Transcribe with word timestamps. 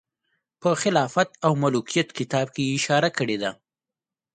په 0.61 0.69
خلافت 0.81 1.29
او 1.45 1.51
ملوکیت 1.61 2.09
کتاب 2.19 2.47
کې 2.55 2.61
یې 2.67 2.73
اشاره 2.77 3.09
کړې 3.17 3.37
ده. 3.43 3.51